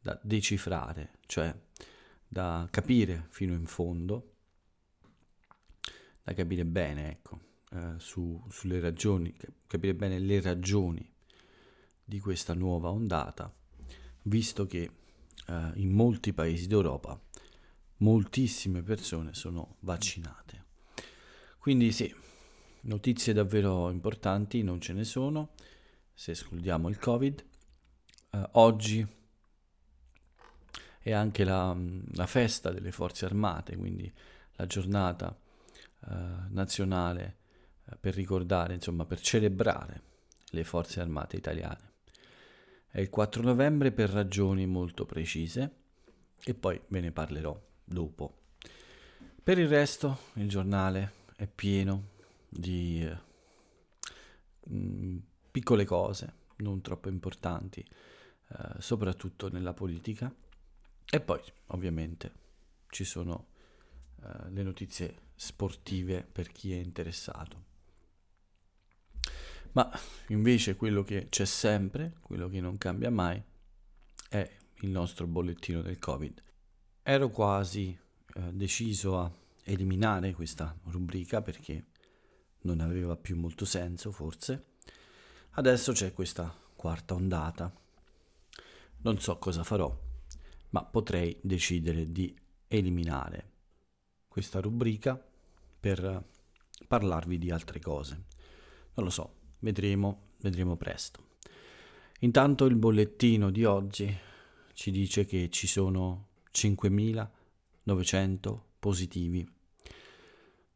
da 0.00 0.18
decifrare, 0.22 1.18
cioè 1.26 1.54
da 2.26 2.66
capire 2.70 3.26
fino 3.30 3.52
in 3.54 3.66
fondo, 3.66 4.34
da 6.22 6.32
capire 6.34 6.64
bene, 6.64 7.10
ecco, 7.10 7.40
eh, 7.72 7.94
su, 7.98 8.42
sulle 8.50 8.80
ragioni, 8.80 9.34
capire 9.66 9.94
bene 9.94 10.18
le 10.18 10.40
ragioni 10.40 11.10
di 12.04 12.18
questa 12.20 12.54
nuova 12.54 12.90
ondata, 12.90 13.52
visto 14.22 14.66
che 14.66 14.90
eh, 15.46 15.70
in 15.74 15.90
molti 15.90 16.32
paesi 16.32 16.66
d'Europa 16.66 17.20
moltissime 18.02 18.82
persone 18.82 19.32
sono 19.32 19.76
vaccinate. 19.80 20.64
Quindi 21.58 21.92
sì, 21.92 22.12
notizie 22.82 23.32
davvero 23.32 23.90
importanti 23.90 24.62
non 24.62 24.80
ce 24.80 24.92
ne 24.92 25.04
sono, 25.04 25.50
se 26.12 26.32
escludiamo 26.32 26.88
il 26.88 26.98
Covid. 26.98 27.44
Eh, 28.30 28.48
oggi 28.52 29.06
è 30.98 31.12
anche 31.12 31.44
la, 31.44 31.76
la, 32.14 32.26
festa 32.26 32.70
delle 32.70 32.92
forze 32.92 33.24
armate, 33.24 33.76
quindi 33.76 34.12
la 34.56 34.66
giornata 34.66 35.36
eh, 36.08 36.14
nazionale 36.48 37.36
eh, 37.86 37.96
per 37.96 38.14
ricordare, 38.14 38.74
insomma, 38.74 39.04
per 39.04 39.20
celebrare 39.20 40.02
le 40.50 40.64
forze 40.64 41.00
armate 41.00 41.36
italiane. 41.36 41.90
È 42.88 43.00
il 43.00 43.10
4 43.10 43.42
novembre 43.42 43.92
per 43.92 44.10
ragioni 44.10 44.66
molto 44.66 45.06
precise 45.06 45.76
e 46.44 46.54
poi 46.54 46.80
ve 46.88 47.00
ne 47.00 47.12
parlerò 47.12 47.70
dopo. 47.92 48.40
Per 49.42 49.58
il 49.58 49.68
resto 49.68 50.18
il 50.34 50.48
giornale 50.48 51.12
è 51.36 51.46
pieno 51.46 52.10
di 52.48 53.04
eh, 53.04 53.18
mm, 54.70 55.18
piccole 55.50 55.84
cose, 55.84 56.34
non 56.56 56.80
troppo 56.80 57.08
importanti, 57.08 57.80
eh, 57.80 58.80
soprattutto 58.80 59.48
nella 59.48 59.74
politica. 59.74 60.32
E 61.04 61.20
poi 61.20 61.40
ovviamente 61.68 62.32
ci 62.88 63.04
sono 63.04 63.48
eh, 64.22 64.50
le 64.50 64.62
notizie 64.62 65.16
sportive 65.34 66.22
per 66.22 66.52
chi 66.52 66.72
è 66.72 66.76
interessato. 66.76 67.70
Ma 69.72 69.90
invece 70.28 70.76
quello 70.76 71.02
che 71.02 71.28
c'è 71.28 71.46
sempre, 71.46 72.14
quello 72.20 72.48
che 72.48 72.60
non 72.60 72.76
cambia 72.78 73.10
mai, 73.10 73.42
è 74.28 74.50
il 74.80 74.90
nostro 74.90 75.26
bollettino 75.26 75.80
del 75.82 75.98
Covid. 75.98 76.42
Ero 77.02 77.30
quasi 77.30 77.96
eh, 78.34 78.52
deciso 78.52 79.18
a 79.18 79.30
eliminare 79.64 80.32
questa 80.32 80.76
rubrica 80.84 81.42
perché 81.42 81.86
non 82.62 82.80
aveva 82.80 83.16
più 83.16 83.36
molto 83.36 83.64
senso, 83.64 84.12
forse. 84.12 84.66
Adesso 85.50 85.92
c'è 85.92 86.12
questa 86.12 86.54
quarta 86.74 87.14
ondata. 87.14 87.72
Non 89.02 89.18
so 89.18 89.38
cosa 89.38 89.64
farò, 89.64 89.94
ma 90.70 90.84
potrei 90.84 91.38
decidere 91.42 92.10
di 92.10 92.34
eliminare 92.68 93.50
questa 94.28 94.60
rubrica 94.60 95.20
per 95.80 96.24
parlarvi 96.86 97.38
di 97.38 97.50
altre 97.50 97.80
cose. 97.80 98.24
Non 98.94 99.04
lo 99.04 99.10
so, 99.10 99.40
Vedremo, 99.62 100.30
vedremo 100.40 100.74
presto. 100.74 101.26
Intanto 102.20 102.64
il 102.64 102.74
bollettino 102.74 103.50
di 103.50 103.64
oggi 103.64 104.12
ci 104.72 104.90
dice 104.90 105.24
che 105.24 105.50
ci 105.50 105.68
sono 105.68 106.30
5.900 106.52 108.60
positivi. 108.78 109.44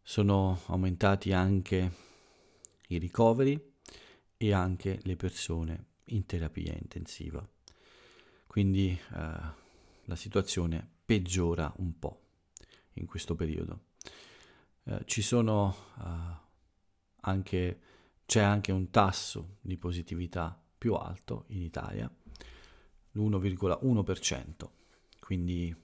Sono 0.02 0.60
aumentati 0.66 1.32
anche 1.32 1.92
i 2.88 2.98
ricoveri 2.98 3.74
e 4.36 4.52
anche 4.52 4.98
le 5.02 5.16
persone 5.16 5.86
in 6.06 6.26
terapia 6.26 6.72
intensiva. 6.72 7.46
Quindi 8.46 8.90
eh, 8.90 8.98
la 10.04 10.16
situazione 10.16 10.88
peggiora 11.04 11.72
un 11.78 11.98
po' 11.98 12.20
in 12.94 13.06
questo 13.06 13.34
periodo. 13.34 13.86
Eh, 14.84 15.02
ci 15.04 15.22
sono 15.22 15.74
eh, 15.98 16.44
anche 17.20 17.80
c'è 18.26 18.40
anche 18.40 18.72
un 18.72 18.90
tasso 18.90 19.56
di 19.60 19.76
positività 19.76 20.60
più 20.76 20.94
alto 20.94 21.44
in 21.48 21.62
Italia, 21.62 22.12
l'1,1%, 23.12 24.68
quindi 25.26 25.74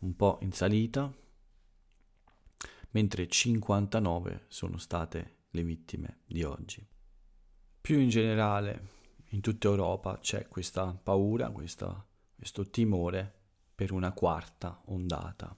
un 0.00 0.14
po' 0.14 0.36
in 0.42 0.52
salita, 0.52 1.10
mentre 2.90 3.26
59 3.26 4.44
sono 4.48 4.76
state 4.76 5.44
le 5.48 5.62
vittime 5.62 6.18
di 6.26 6.42
oggi. 6.42 6.86
Più 7.80 7.98
in 7.98 8.10
generale, 8.10 8.88
in 9.30 9.40
tutta 9.40 9.68
Europa 9.68 10.18
c'è 10.18 10.48
questa 10.48 10.92
paura, 10.92 11.48
questa, 11.48 12.06
questo 12.36 12.68
timore 12.68 13.32
per 13.74 13.90
una 13.90 14.12
quarta 14.12 14.82
ondata, 14.88 15.56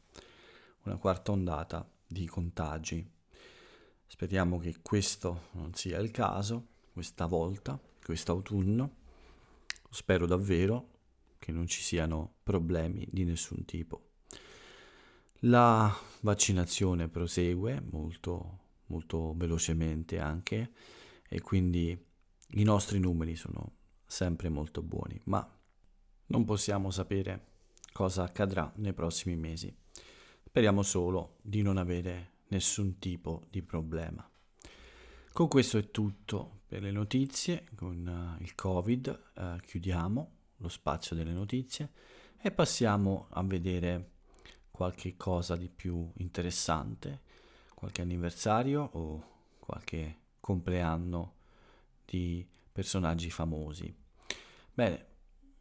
una 0.84 0.98
quarta 0.98 1.32
ondata 1.32 1.84
di 2.06 2.28
contagi 2.28 3.10
Speriamo 4.06 4.58
che 4.58 4.76
questo 4.82 5.48
non 5.52 5.72
sia 5.72 5.98
il 5.98 6.10
caso, 6.10 6.66
questa 6.92 7.24
volta, 7.24 7.80
quest'autunno. 8.04 8.96
Spero 9.88 10.26
davvero 10.26 10.91
che 11.42 11.50
non 11.50 11.66
ci 11.66 11.82
siano 11.82 12.36
problemi 12.44 13.04
di 13.10 13.24
nessun 13.24 13.64
tipo. 13.64 14.10
La 15.46 15.92
vaccinazione 16.20 17.08
prosegue 17.08 17.82
molto, 17.90 18.58
molto 18.86 19.34
velocemente 19.34 20.20
anche 20.20 20.70
e 21.28 21.40
quindi 21.40 22.00
i 22.50 22.62
nostri 22.62 23.00
numeri 23.00 23.34
sono 23.34 23.72
sempre 24.06 24.50
molto 24.50 24.82
buoni, 24.82 25.20
ma 25.24 25.44
non 26.26 26.44
possiamo 26.44 26.92
sapere 26.92 27.46
cosa 27.92 28.22
accadrà 28.22 28.72
nei 28.76 28.92
prossimi 28.92 29.34
mesi. 29.34 29.74
Speriamo 30.44 30.82
solo 30.82 31.38
di 31.42 31.62
non 31.62 31.76
avere 31.76 32.34
nessun 32.50 33.00
tipo 33.00 33.46
di 33.50 33.62
problema. 33.62 34.24
Con 35.32 35.48
questo 35.48 35.76
è 35.76 35.90
tutto 35.90 36.60
per 36.68 36.82
le 36.82 36.92
notizie, 36.92 37.66
con 37.74 38.36
uh, 38.38 38.40
il 38.40 38.54
Covid 38.54 39.30
uh, 39.34 39.56
chiudiamo 39.56 40.41
lo 40.62 40.68
spazio 40.68 41.14
delle 41.14 41.32
notizie 41.32 41.90
e 42.40 42.50
passiamo 42.50 43.26
a 43.30 43.42
vedere 43.42 44.10
qualche 44.70 45.16
cosa 45.16 45.56
di 45.56 45.68
più 45.68 46.10
interessante, 46.16 47.20
qualche 47.74 48.00
anniversario 48.00 48.82
o 48.92 49.30
qualche 49.58 50.20
compleanno 50.40 51.34
di 52.04 52.46
personaggi 52.72 53.30
famosi. 53.30 53.94
Bene, 54.72 55.06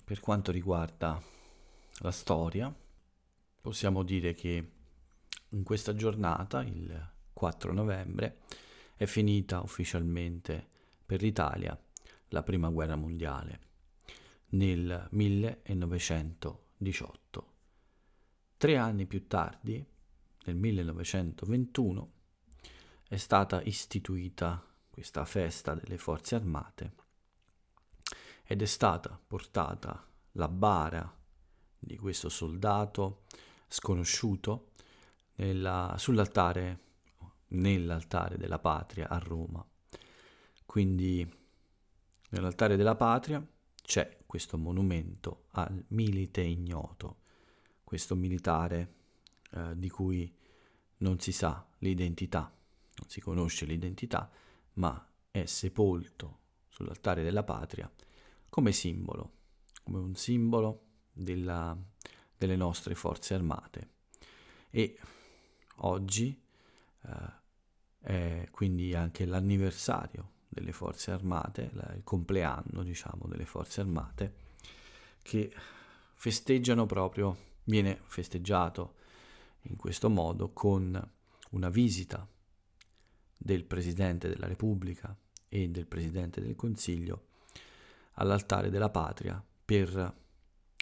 per 0.04 0.20
quanto 0.20 0.52
riguarda 0.52 1.22
la 1.98 2.12
storia, 2.12 2.74
possiamo 3.60 4.04
dire 4.04 4.34
che 4.34 4.72
in 5.50 5.64
questa 5.64 5.94
giornata, 5.94 6.62
il 6.62 7.10
4 7.34 7.74
novembre, 7.74 8.40
è 8.96 9.06
finita 9.06 9.62
ufficialmente 9.62 10.68
per 11.06 11.22
l'Italia 11.22 11.78
la 12.30 12.44
Prima 12.44 12.70
Guerra 12.70 12.96
Mondiale 12.96 13.71
nel 14.52 15.08
1918. 15.12 17.54
Tre 18.58 18.78
anni 18.78 19.06
più 19.06 19.28
tardi, 19.28 19.86
nel 20.46 20.56
1921, 20.56 22.12
è 23.08 23.18
stata 23.18 23.62
istituita 23.62 24.66
questa 24.90 25.26
festa 25.26 25.76
delle 25.76 25.98
forze 25.98 26.36
armate 26.36 26.94
ed 28.44 28.62
è 28.62 28.66
stata 28.66 29.20
portata 29.26 30.06
la 30.34 30.48
bara 30.48 31.18
di 31.78 31.98
questo 31.98 32.30
soldato 32.30 33.24
sconosciuto 33.68 34.70
nella, 35.36 35.96
sull'altare, 35.98 36.80
nell'altare 37.48 38.38
della 38.38 38.60
patria 38.60 39.10
a 39.10 39.18
Roma. 39.18 39.66
Quindi 40.66 41.28
nell'altare 42.30 42.76
della 42.76 42.96
patria 42.96 43.44
c'è 43.82 44.21
questo 44.32 44.58
monumento 44.58 45.48
al 45.50 45.84
milite 45.89 46.39
ignoto, 46.39 47.17
questo 47.84 48.15
militare 48.15 48.94
eh, 49.52 49.78
di 49.78 49.89
cui 49.89 50.34
non 51.00 51.20
si 51.20 51.34
sa 51.34 51.67
l'identità, 51.80 52.50
non 52.96 53.10
si 53.10 53.20
conosce 53.20 53.65
l'identità, 53.65 54.32
ma 54.76 55.06
è 55.30 55.44
sepolto 55.44 56.39
sull'altare 56.70 57.24
della 57.24 57.44
patria 57.44 57.91
come 58.48 58.72
simbolo, 58.72 59.34
come 59.84 59.98
un 59.98 60.15
simbolo 60.15 60.84
della, 61.12 61.78
delle 62.38 62.56
nostre 62.56 62.96
forze 62.96 63.34
armate. 63.34 63.89
E 64.70 64.98
oggi 65.80 66.41
eh, 67.02 67.34
è 68.00 68.48
quindi 68.50 68.96
anche 68.96 69.26
l'anniversario 69.26 70.32
delle 70.54 70.74
forze 70.74 71.12
armate, 71.12 71.72
il 71.74 72.02
compleanno 72.04 72.84
diciamo 72.84 73.26
delle 73.28 73.46
forze 73.46 73.80
armate, 73.80 74.36
che 75.22 75.52
festeggiano 76.14 76.86
proprio, 76.86 77.38
viene 77.64 78.02
festeggiato 78.04 78.96
in 79.64 79.78
questo 79.78 80.10
modo 80.10 80.52
con 80.52 81.12
una 81.52 81.70
visita 81.70 82.28
del 83.38 83.64
Presidente 83.64 84.28
della 84.28 84.48
Repubblica 84.48 85.18
e 85.48 85.70
del 85.70 85.88
Presidente 85.88 86.42
del 86.42 86.56
Consiglio 86.56 87.28
all'altare 88.16 88.70
della 88.70 88.90
patria 88.90 89.44
per 89.64 90.14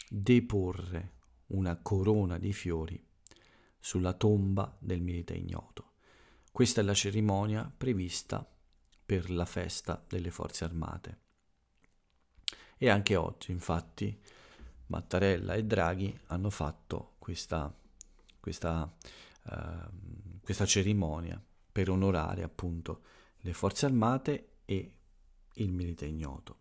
deporre 0.10 1.17
una 1.47 1.77
corona 1.77 2.39
di 2.39 2.53
fiori 2.53 3.01
sulla 3.79 4.13
tomba 4.13 4.75
del 4.79 5.01
milite 5.01 5.36
ignoto. 5.36 5.91
Questa 6.51 6.82
è 6.82 6.84
la 6.84 6.95
cerimonia 6.95 7.71
prevista 7.75 8.47
per 9.10 9.32
la 9.32 9.45
festa 9.45 10.00
delle 10.08 10.30
forze 10.30 10.65
armate. 10.65 11.17
E 12.78 12.89
anche 12.89 13.15
oggi, 13.15 13.50
infatti, 13.50 14.15
Mattarella 14.86 15.56
e 15.56 15.63
Draghi 15.63 16.15
hanno 16.28 16.52
fatto 16.52 17.15
questa, 17.17 17.76
questa, 18.39 18.95
uh, 19.45 20.39
questa 20.43 20.67
cerimonia 20.67 21.43
per 21.72 21.89
onorare 21.89 22.43
appunto 22.43 23.02
le 23.38 23.54
forze 23.54 23.88
armate 23.88 24.58
e 24.65 24.98
il 25.54 25.72
milite 25.72 26.06
ignoto. 26.06 26.58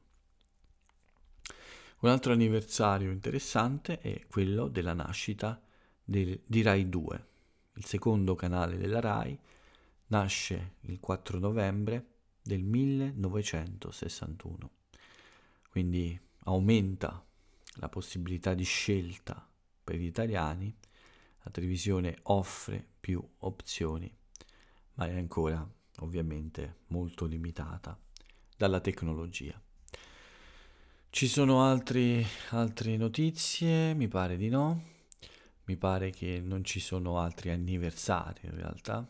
Un 1.99 2.09
altro 2.09 2.33
anniversario 2.33 3.11
interessante 3.11 4.01
è 4.01 4.27
quello 4.27 4.69
della 4.69 4.95
nascita 4.95 5.61
del, 6.03 6.41
di 6.47 6.63
Rai 6.63 6.89
2, 6.89 7.27
il 7.75 7.85
secondo 7.85 8.35
canale 8.35 8.79
della 8.79 9.01
Rai, 9.01 9.39
nasce 10.07 10.77
il 10.81 10.99
4 10.99 11.39
novembre 11.39 12.17
del 12.49 12.65
1961, 12.65 14.71
quindi 15.69 16.19
aumenta 16.45 17.23
la 17.75 17.91
possibilità 17.91 18.55
di 18.55 18.65
scelta 18.65 19.47
per 19.85 19.97
gli 19.97 20.07
italiani, 20.07 20.75
la 21.43 21.51
televisione 21.51 22.17
offre 22.23 22.83
più 22.99 23.23
opzioni, 23.41 24.11
ma 24.95 25.07
è 25.07 25.19
ancora 25.19 25.71
ovviamente 25.99 26.79
molto 26.87 27.27
limitata 27.27 28.01
dalla 28.57 28.81
tecnologia. 28.81 29.61
Ci 31.11 31.29
sono 31.29 31.63
altri, 31.63 32.25
altre 32.51 32.97
notizie? 32.97 33.93
Mi 33.93 34.09
pare 34.09 34.39
di 34.39 34.49
no. 34.49 34.85
Mi 35.65 35.77
pare 35.77 36.11
che 36.11 36.41
non 36.41 36.65
ci 36.65 36.81
sono 36.81 37.19
altri 37.19 37.51
anniversari 37.51 38.47
in 38.47 38.55
realtà, 38.55 39.07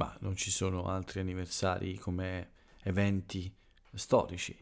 ma 0.00 0.16
non 0.20 0.34
ci 0.34 0.50
sono 0.50 0.86
altri 0.86 1.20
anniversari 1.20 1.98
come 1.98 2.52
eventi 2.84 3.54
storici. 3.92 4.56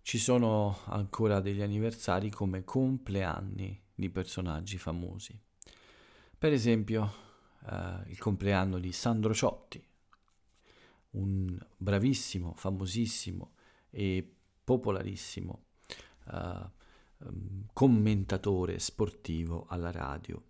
Ci 0.00 0.16
sono 0.16 0.78
ancora 0.86 1.40
degli 1.40 1.60
anniversari 1.60 2.30
come 2.30 2.64
compleanni 2.64 3.78
di 3.94 4.08
personaggi 4.08 4.78
famosi. 4.78 5.38
Per 6.38 6.52
esempio, 6.54 7.12
eh, 7.68 8.00
il 8.06 8.18
compleanno 8.18 8.78
di 8.78 8.92
Sandro 8.92 9.34
Ciotti, 9.34 9.84
un 11.10 11.58
bravissimo, 11.76 12.54
famosissimo 12.54 13.52
e 13.90 14.26
popolarissimo 14.64 15.64
uh, 16.28 16.70
um, 17.18 17.66
commentatore 17.74 18.78
sportivo 18.78 19.66
alla 19.68 19.90
radio. 19.90 20.42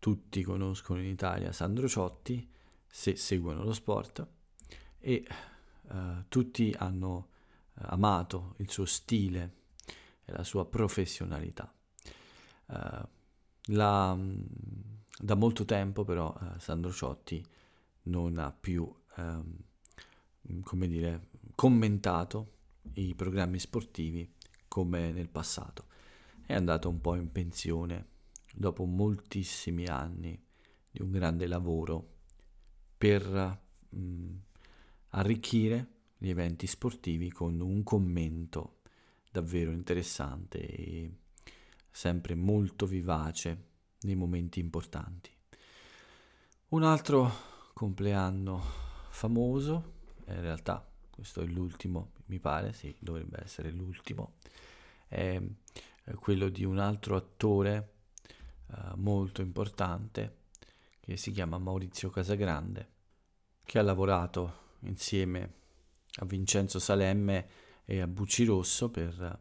Tutti 0.00 0.42
conoscono 0.42 1.00
in 1.00 1.06
Italia 1.06 1.52
Sandro 1.52 1.86
Ciotti, 1.86 2.58
se 2.90 3.16
seguono 3.16 3.62
lo 3.62 3.72
sport, 3.72 4.26
e 4.98 5.24
uh, 5.82 6.24
tutti 6.28 6.74
hanno 6.76 7.28
uh, 7.74 7.82
amato 7.84 8.54
il 8.58 8.70
suo 8.70 8.84
stile 8.84 9.54
e 10.24 10.32
la 10.32 10.44
sua 10.44 10.66
professionalità. 10.66 11.72
La, 13.66 14.12
um, 14.12 14.46
da 15.18 15.34
molto 15.34 15.64
tempo 15.64 16.04
però 16.04 16.36
Sandro 16.58 16.92
Ciotti 16.92 17.44
non 18.02 18.38
ha 18.38 18.52
più, 18.52 18.88
um, 19.16 19.56
come 20.62 20.86
dire, 20.86 21.28
commentato 21.54 22.58
i 22.94 23.14
programmi 23.14 23.58
sportivi 23.58 24.32
come 24.68 25.10
nel 25.10 25.28
passato. 25.28 25.86
È 26.46 26.54
andato 26.54 26.88
un 26.88 27.00
po' 27.00 27.16
in 27.16 27.30
pensione 27.32 28.06
dopo 28.54 28.84
moltissimi 28.84 29.86
anni 29.86 30.40
di 30.90 31.02
un 31.02 31.10
grande 31.10 31.46
lavoro 31.46 32.18
per 33.00 33.26
mh, 33.88 33.98
mm, 33.98 34.36
arricchire 35.12 35.86
gli 36.18 36.28
eventi 36.28 36.66
sportivi 36.66 37.32
con 37.32 37.58
un 37.62 37.82
commento 37.82 38.80
davvero 39.30 39.70
interessante 39.70 40.58
e 40.60 41.10
sempre 41.90 42.34
molto 42.34 42.84
vivace 42.84 43.68
nei 44.00 44.16
momenti 44.16 44.60
importanti. 44.60 45.30
Un 46.68 46.82
altro 46.82 47.32
compleanno 47.72 48.62
famoso, 49.08 49.92
in 50.26 50.42
realtà 50.42 50.86
questo 51.08 51.40
è 51.40 51.46
l'ultimo, 51.46 52.10
mi 52.26 52.38
pare, 52.38 52.74
sì, 52.74 52.94
dovrebbe 52.98 53.40
essere 53.42 53.70
l'ultimo, 53.70 54.34
è 55.08 55.40
quello 56.16 56.50
di 56.50 56.64
un 56.64 56.78
altro 56.78 57.16
attore 57.16 57.92
uh, 58.66 58.96
molto 58.96 59.40
importante 59.40 60.39
che 61.10 61.16
si 61.16 61.32
chiama 61.32 61.58
Maurizio 61.58 62.08
Casagrande, 62.08 62.88
che 63.64 63.80
ha 63.80 63.82
lavorato 63.82 64.76
insieme 64.82 65.54
a 66.18 66.24
Vincenzo 66.24 66.78
Salemme 66.78 67.48
e 67.84 68.00
a 68.00 68.06
Bucci 68.06 68.44
Rosso 68.44 68.92
per, 68.92 69.40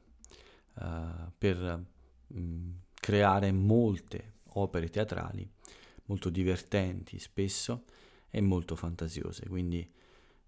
uh, 0.73 1.31
per 1.37 1.85
um, 2.29 2.73
creare 2.95 3.51
molte 3.51 4.37
opere 4.53 4.89
teatrali 4.89 5.47
molto 6.05 6.31
divertenti 6.31 7.19
spesso 7.19 7.83
e 8.31 8.41
molto 8.41 8.75
fantasiose, 8.75 9.47
quindi 9.47 9.87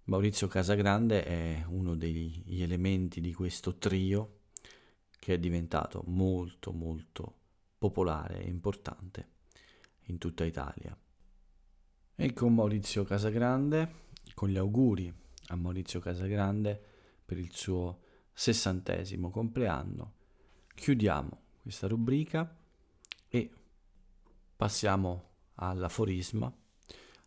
Maurizio 0.06 0.48
Casagrande 0.48 1.22
è 1.22 1.64
uno 1.68 1.94
degli 1.94 2.60
elementi 2.60 3.20
di 3.20 3.32
questo 3.32 3.78
trio 3.78 4.40
che 5.20 5.34
è 5.34 5.38
diventato 5.38 6.02
molto 6.06 6.72
molto 6.72 7.36
popolare 7.78 8.42
e 8.42 8.48
importante 8.48 9.28
in 10.06 10.18
tutta 10.18 10.44
Italia. 10.44 10.96
E 12.14 12.32
con 12.32 12.54
Maurizio 12.54 13.04
Casagrande, 13.04 14.10
con 14.34 14.48
gli 14.48 14.56
auguri 14.56 15.12
a 15.48 15.56
Maurizio 15.56 15.98
Casagrande 15.98 16.80
per 17.24 17.38
il 17.38 17.52
suo 17.52 18.00
sessantesimo 18.32 19.30
compleanno, 19.30 20.12
chiudiamo 20.74 21.40
questa 21.62 21.88
rubrica 21.88 22.56
e 23.28 23.50
passiamo 24.56 25.30
all'aforisma, 25.54 26.52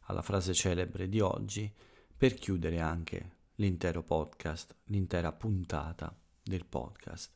alla 0.01 0.21
frase 0.21 0.53
celebre 0.53 1.09
di 1.09 1.19
oggi, 1.19 1.71
per 2.17 2.33
chiudere 2.35 2.79
anche 2.79 3.33
l'intero 3.55 4.03
podcast, 4.03 4.75
l'intera 4.85 5.31
puntata 5.31 6.15
del 6.43 6.65
podcast. 6.65 7.31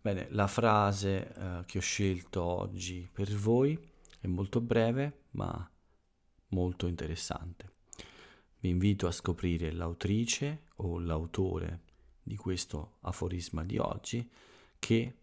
Bene, 0.00 0.26
la 0.30 0.46
frase 0.46 1.32
eh, 1.32 1.62
che 1.66 1.78
ho 1.78 1.80
scelto 1.80 2.42
oggi 2.42 3.08
per 3.10 3.32
voi 3.34 3.78
è 4.20 4.26
molto 4.26 4.60
breve 4.60 5.24
ma 5.30 5.68
molto 6.48 6.86
interessante. 6.86 7.72
Vi 8.58 8.68
invito 8.68 9.06
a 9.06 9.12
scoprire 9.12 9.72
l'autrice 9.72 10.64
o 10.76 10.98
l'autore 10.98 11.80
di 12.22 12.36
questo 12.36 12.96
aforisma 13.02 13.64
di 13.64 13.78
oggi 13.78 14.28
che 14.78 15.16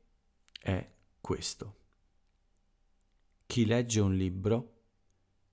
è 0.61 0.89
questo. 1.19 1.75
Chi 3.45 3.65
legge 3.65 3.99
un 3.99 4.15
libro 4.15 4.71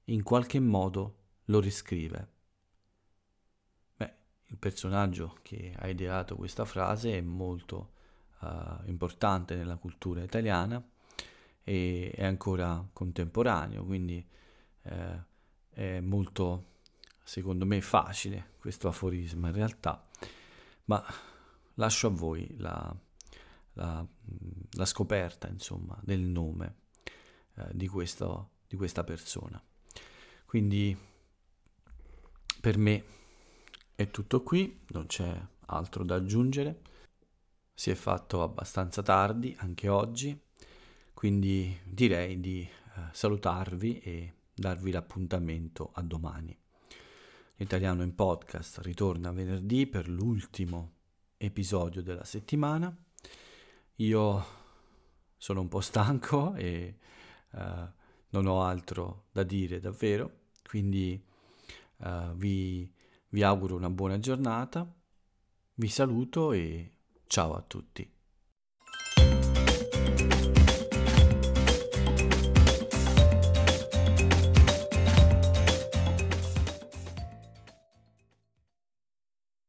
in 0.05 0.23
qualche 0.23 0.61
modo 0.61 1.17
lo 1.47 1.61
riscrive. 1.61 2.29
Beh, 3.97 4.15
il 4.47 4.57
personaggio 4.57 5.39
che 5.43 5.75
ha 5.77 5.89
ideato 5.89 6.37
questa 6.37 6.65
frase 6.65 7.17
è 7.17 7.21
molto 7.21 7.93
uh, 8.41 8.87
importante 8.87 9.55
nella 9.55 9.77
cultura 9.77 10.23
italiana 10.23 10.83
e 11.63 12.13
è 12.15 12.25
ancora 12.25 12.89
contemporaneo, 12.93 13.85
quindi 13.85 14.25
uh, 14.83 14.91
è 15.71 16.01
molto, 16.01 16.79
secondo 17.23 17.65
me, 17.67 17.81
facile 17.81 18.55
questo 18.59 18.89
aforisma 18.89 19.49
in 19.49 19.55
realtà, 19.55 20.07
ma 20.85 21.05
lascio 21.75 22.09
a 22.09 22.11
voi 22.11 22.55
la, 22.59 22.95
la, 23.75 24.07
la 24.73 24.85
scoperta, 24.85 25.49
insomma, 25.49 25.99
del 26.03 26.21
nome 26.21 26.75
uh, 27.55 27.69
di, 27.73 27.89
questo, 27.89 28.51
di 28.67 28.77
questa 28.77 29.05
persona. 29.05 29.63
Quindi 30.45 30.97
per 32.61 32.77
me 32.77 33.05
è 33.95 34.11
tutto 34.11 34.43
qui, 34.43 34.81
non 34.89 35.07
c'è 35.07 35.41
altro 35.67 36.05
da 36.05 36.17
aggiungere. 36.17 36.83
Si 37.73 37.91
è 37.91 37.95
fatto 37.95 38.43
abbastanza 38.43 39.03
tardi 39.03 39.57
anche 39.61 39.89
oggi, 39.89 40.39
quindi 41.15 41.79
direi 41.85 42.41
di 42.41 42.61
eh, 42.61 43.01
salutarvi 43.13 44.01
e 44.01 44.35
darvi 44.61 44.91
l'appuntamento 44.91 45.91
a 45.95 46.03
domani. 46.03 46.55
L'italiano 47.57 48.03
in 48.03 48.15
podcast 48.15 48.79
ritorna 48.83 49.33
venerdì 49.33 49.87
per 49.87 50.07
l'ultimo 50.07 50.97
episodio 51.39 52.03
della 52.03 52.25
settimana. 52.25 52.95
Io 53.97 54.45
sono 55.39 55.63
un 55.63 55.69
po' 55.69 55.81
stanco 55.81 56.55
e 56.57 56.99
uh, 57.53 57.59
non 58.29 58.47
ho 58.47 58.63
altro 58.63 59.29
da 59.33 59.45
dire 59.45 59.81
davvero. 59.81 60.49
Quindi 60.63 61.25
uh, 61.97 62.35
vi, 62.35 62.93
vi 63.31 63.43
auguro 63.43 63.77
una 63.77 63.91
buona 63.91 64.19
giornata, 64.19 64.87
vi 65.75 65.89
saluto 65.89 66.53
e 66.53 66.99
ciao 67.27 67.55
a 67.55 67.63
tutti. 67.63 68.20